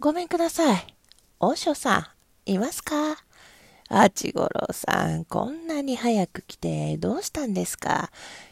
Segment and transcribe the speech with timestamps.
[0.00, 0.96] ごめんください。
[1.40, 2.06] おしょさん、
[2.50, 3.18] いますか？
[3.90, 8.10] あちごろさん、こんなに早く来てどうしたんですか？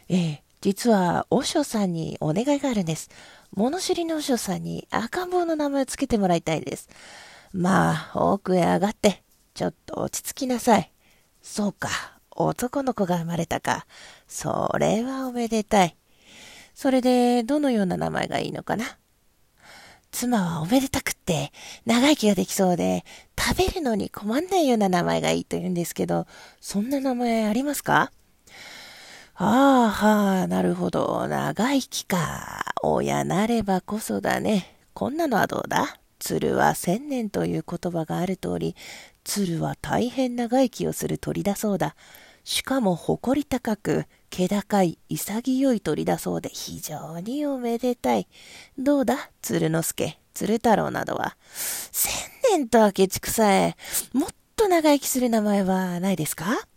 [0.09, 3.09] ええ、実は、おしょさんにお願いがあるんです。
[3.51, 6.87] 物知りのおしょさんに赤ん坊の名前をつけてもらいたいです。
[7.51, 9.23] まあ、奥へ上がって、
[9.55, 10.91] ちょっと落ち着きなさい。
[11.41, 11.89] そうか、
[12.29, 13.87] 男の子が生まれたか。
[14.27, 15.97] それはおめでたい。
[16.75, 18.85] それで、どのような名前がいいのかな？
[20.19, 21.53] 妻はおめでたくって、
[21.85, 23.05] 長生きができそうで、
[23.39, 26.27] 食べるのに困んないような名前がいいと言うんですけど、
[26.59, 28.11] そんな名前ありますか？
[29.35, 31.25] ああ、はあ、なるほど。
[31.29, 32.65] 長生きか。
[32.83, 34.75] 親なればこそだね。
[34.93, 36.01] こんなのはどうだ？
[36.19, 38.75] 鶴は千年という言葉がある通り、
[39.23, 41.95] 鶴は大変長生きをする鳥だそうだ。
[42.49, 48.27] しかも誇り高く、気高い、潔い鳥だそうで非常におめでたい。
[48.75, 49.29] どうだ？
[49.43, 51.37] 鶴之助、鶴太郎などは。
[51.91, 52.11] 千
[52.51, 53.75] 年と明智さえ、
[54.13, 56.67] もっと長生きする名前はないですか？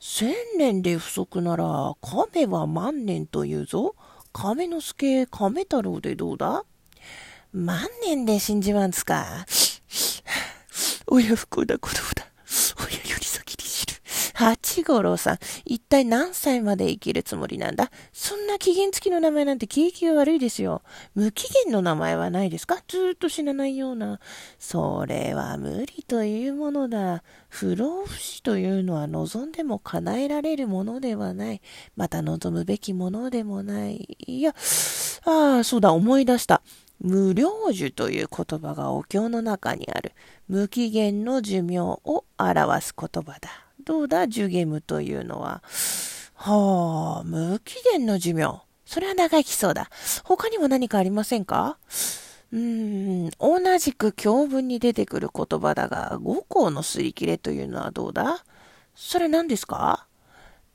[0.00, 3.94] 千年で不足なら、亀は万年というぞ。
[4.32, 6.64] 亀之助、亀太郎でどうだ？
[7.52, 9.46] 万年で信じまんすか。
[11.06, 12.15] 親不幸な子供。
[14.36, 17.90] 八五郎さん、一体何歳まで生きるつもりなんだ？
[18.12, 20.82] そんな期限付きの名前なんて景気が悪いですよ。
[21.14, 22.82] 無期限の名前はないですか？
[22.86, 24.20] ずっと死なないような。
[24.58, 27.22] それは無理というものだ。
[27.48, 31.62] 不老不死というのは望んでも叶えられるものではない。
[31.96, 34.18] また望むべきものでもない。
[34.26, 34.54] いや、
[35.24, 36.60] ああ、そうだ、思い出した。
[37.00, 40.12] 無量寿という言葉がお経の中にある。
[40.46, 43.65] 無期限の寿命を表す言葉だ。
[43.86, 45.62] どうだ、ジュゲムというのは。
[46.34, 48.62] はあ、無期限の寿命。
[48.84, 49.88] それは長生きそうだ。
[50.24, 51.78] 他にも何かありませんか？
[52.50, 58.44] うーん、同じく教文に出てくる言葉だが、五行の擦り切れというのはどうだ？
[58.96, 60.08] それ何ですか？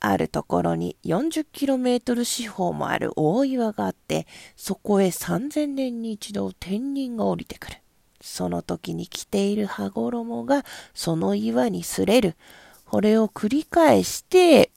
[0.00, 7.76] あるところに 40km 四方もある大岩があって、そこへ3000年に一度天人が降りてくる。
[8.22, 10.64] その時に着ている羽衣が
[10.94, 12.36] その岩に擦れる。
[12.92, 14.70] これを繰り返して、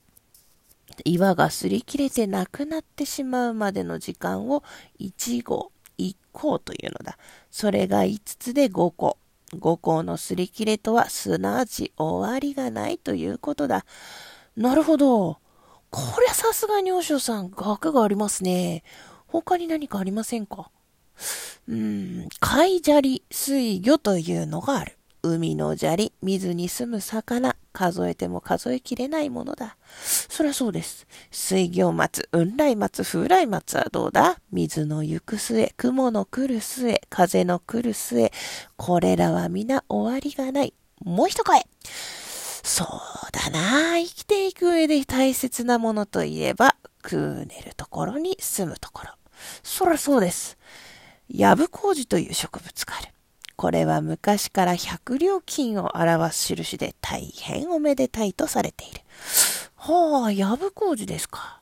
[1.04, 4.64] 岩が擦り切れてなくなってしまうまでの時間を
[5.02, 7.18] 1号、1項というのだ。
[7.52, 9.18] それが5つで5個。
[9.52, 13.86] 5項の擦り切れとはすなわち終わりがないということだ。
[14.56, 15.40] なるほど。
[15.90, 18.86] こりゃさすがにおしょさん、学がありますね。
[19.28, 20.72] 他に何かありませんか？
[21.68, 24.98] うーん、貝砂利水魚というのがある。
[25.22, 29.76] 海の砂利、水に住む魚、数えても数えきれないものだ。
[30.00, 31.06] そりゃそうです。
[31.30, 34.40] 水行松、雲来松、風来松はどうだ？
[34.52, 38.32] 水の行く末、雲の来る末、風の来る末、
[38.78, 40.74] これらは皆終わりがない。
[41.04, 41.68] もう一声。
[42.64, 42.88] そう
[43.32, 44.00] だな。
[44.00, 49.12] 生きていく上で大切なものといえば、食う寝るところに住むところ。
[49.62, 50.58] そりゃそうです。
[51.30, 53.10] ヤブコウジという植物がある。
[53.56, 59.02] これは昔から百両金を表す印で大変おめでたいとされている。
[59.76, 61.62] はあ、ヤブコウジですか。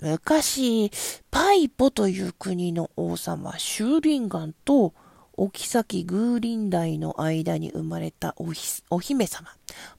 [0.00, 0.90] 昔、
[1.30, 4.94] パイポという国の王様、シューリンガンと、
[5.36, 9.48] お妃グーリンダイの間に生まれたお姫様、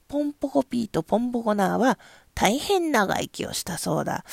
[0.08, 1.98] ポンポコピーとポンポコナーは
[2.34, 4.24] 大変長生きをしたそうだ。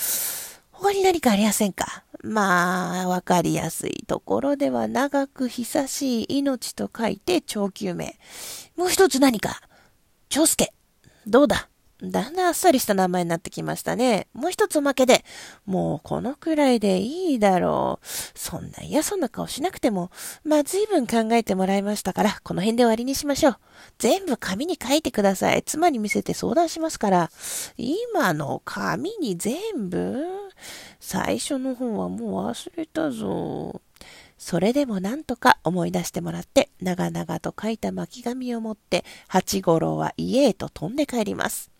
[0.84, 2.04] 他に何かありませんか？
[2.26, 8.20] まあ、わかりやすいところでは長く久しい命と書いて長久名。
[8.76, 9.62] もう一つ何か？
[10.28, 10.74] 長介。
[11.26, 11.70] どうだ？
[12.04, 14.28] だんだんあっさりした名前になってきましたね。
[14.34, 15.24] もう一つおまけで、
[15.66, 18.06] もうこのくらいでいいだろう。
[18.06, 20.12] そんな嫌そうな顔しなくても、
[20.44, 23.58] まあ随分考えてもらいましたから、この辺で終わりにしましょう。
[24.00, 25.64] 全部紙に書いてください。
[25.64, 27.32] 妻に見せて相談しますから。
[27.78, 30.26] 今の紙に全部？
[31.00, 33.82] 最初の方はもう忘れたぞ。
[34.38, 41.72] それでもなんとか思い出してもらって、長々と書いた巻紙を持って、八五郎は家へと飛んで帰ります。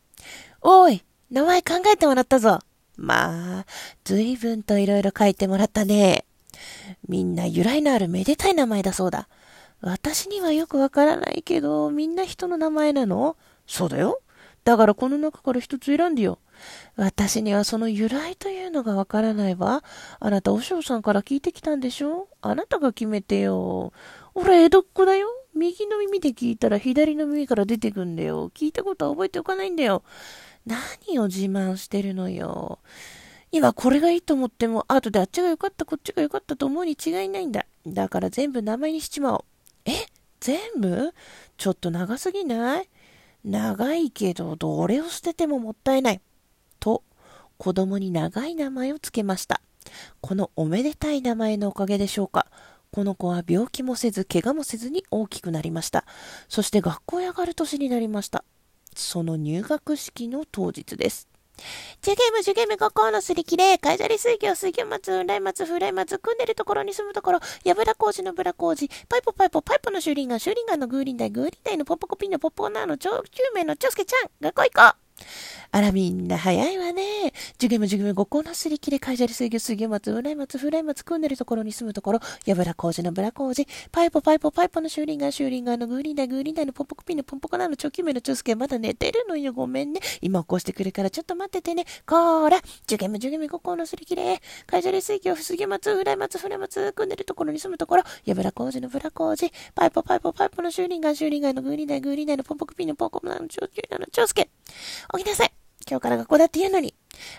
[0.66, 2.60] おい、名前考えてもらったぞ。
[2.96, 3.66] まあ、
[4.06, 6.26] 随分と色々書いてもらったね。
[7.08, 9.28] みんな由来のあるめでたい名前だそうだ。
[9.82, 13.36] 私にはよくわからないけど、みんな人の名前なの？
[13.68, 14.22] そうだよ。
[14.64, 16.40] だからこの中から一つ選んでよ。
[16.96, 19.84] 私にはその由来というのがわからないわ。
[20.22, 22.30] あなた、お嬢さんから聞いてきたんでしょ？
[22.42, 23.92] あなたが決めてよ。
[24.34, 25.28] 俺、江戸っ子だよ。
[25.54, 28.50] 右の耳で聞いたら左の耳から出てくんだよ。
[28.56, 30.04] 聞いたことは覚えておかないんだよ。
[30.66, 32.80] 何を自慢してるのよ。
[33.52, 37.66] 今これがいいと思っても、後であっちが良かった、こっちが良かったと思うに違いないんだ。
[37.86, 39.44] だから全部名前にしちまおう。
[39.86, 39.92] え？
[40.40, 41.14] 全部？
[41.58, 42.90] ちょっと長すぎない？
[43.44, 46.22] 長いけど、どれを捨ててももったいない。
[46.80, 47.04] と、
[47.58, 49.62] 子供に長い名前をつけました。
[50.22, 52.48] このおめでたい名前のおかげでしょうか。
[52.92, 56.06] この子は病気もせず、怪我もせずに大きくなりました。
[56.48, 58.44] そして学校へ上がる年になりました。
[59.02, 61.28] その入学式の当日です。
[62.02, 75.04] ジュゲム、ジュゲム、学校のすり切れ、海砂利水魚、水魚松、来松、風来松、組んでるところに住むところ、やぶら工事のぶら工事、パイポパイポ、パイポのシューリンガン、シューリンガンのグーリンダイ、グーリンダイのポッポコピンのポッポナーの超救命のチョスケちゃん、学校行こう
[75.72, 77.33] あら、みんな早いわね。
[77.64, 89.54] ジュゲムジュゲム、五校のすり切れ、海砂利水魚、水魚松、うらい松、ふらい松、組んでるところに住むところ、やぶら工事のぶら工事、パイポパイポ、パイポのシューリンガー、シューリンガーのグーリンダイ、グーリンダイのポンポコピンのポンポコナーのチョキメのチョスケ、まだ寝てるのよ。
[89.54, 90.02] ごめんね。
[90.20, 91.86] 今起こしてくるからちょっと待っててね。
[92.06, 104.50] こーら、ジュゲムジュゲム、五校のすり切れ、海砂利水魚、水魚松、ふらい松、ふらい松、組んでるところに住むところ、やぶら工事のぶら工事、パイポパイポ、パイポのシューリンガー、シューリンガーのグーリンダイ、グーリンダイのポンポコピンのポンポコナーのチョキメのチョスケ。
[105.16, 105.63] 起きなさい。
[105.90, 106.94] 今日から学校だって言うのに。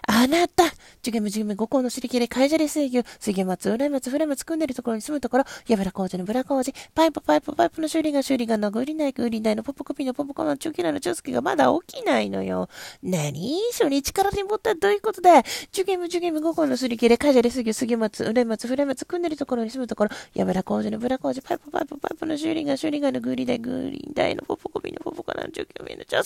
[0.07, 0.65] あなた
[1.03, 12.69] ジュゲムジュゲム五校のすり切れ、カイジャレ水牛、水魚松、浦松、フ松組んでるところに住むところ、やぶら工事のブラ工事、パイプパイプパイプの修理が修理がのグリナイグリナイのポポコピのポポコのチョキナのチョスケがまだ起きないのよ。
[13.03, 15.43] なに初日からに持ったらどういうことだ
[15.73, 26.23] ジュゲムジュゲム五校のすり切れ、カイジャレ水牛、水魚松、浦松、フ松組んでるところに住むところ、やぶら工事のブラ工事、パイプパイプパイプの修理が修理がのグリナイグリナイのポポコピのポポコのチョキナのチョ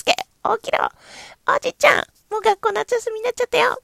[0.56, 0.88] 起きろ。
[1.54, 3.82] おじちゃんもう学校夏休みになっちゃったよ。